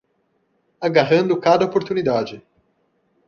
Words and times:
Agarrando 0.81 1.39
cada 1.39 1.63
oportunidade 1.63 2.41